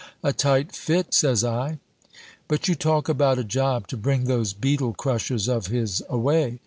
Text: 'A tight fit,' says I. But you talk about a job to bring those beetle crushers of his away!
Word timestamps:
'A 0.23 0.33
tight 0.33 0.71
fit,' 0.71 1.13
says 1.13 1.43
I. 1.43 1.77
But 2.47 2.67
you 2.67 2.73
talk 2.73 3.07
about 3.07 3.37
a 3.37 3.43
job 3.43 3.85
to 3.89 3.97
bring 3.97 4.23
those 4.23 4.51
beetle 4.51 4.95
crushers 4.95 5.47
of 5.47 5.67
his 5.67 6.01
away! 6.09 6.57